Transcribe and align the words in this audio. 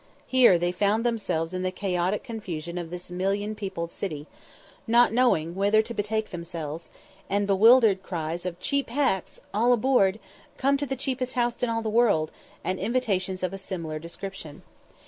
Here 0.25 0.57
they 0.57 0.71
found 0.71 1.05
themselves 1.05 1.53
in 1.53 1.61
the 1.61 1.69
chaotic 1.71 2.23
confusion 2.23 2.79
of 2.79 2.89
this 2.89 3.11
million 3.11 3.53
peopled 3.53 3.91
city, 3.91 4.25
not 4.87 5.13
knowing 5.13 5.53
whither 5.53 5.83
to 5.83 5.93
betake 5.93 6.31
themselves, 6.31 6.89
and 7.29 7.45
bewildered 7.45 8.01
by 8.01 8.07
cries 8.07 8.43
of 8.43 8.59
"Cheap 8.59 8.89
hacks!" 8.89 9.39
"All 9.53 9.71
aboard!" 9.73 10.19
"Come 10.57 10.75
to 10.77 10.87
the 10.87 10.95
cheapest 10.95 11.35
house 11.35 11.61
in 11.61 11.69
all 11.69 11.83
the 11.83 11.87
world!" 11.89 12.31
and 12.63 12.79
invitations 12.79 13.43
of 13.43 13.53
a 13.53 13.59
similar 13.59 13.99
description. 13.99 14.63